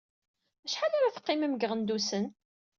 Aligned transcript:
Acḥal 0.65 0.93
ara 0.97 1.15
teqqimem 1.15 1.53
deg 1.55 1.63
Iɣendusen? 1.65 2.25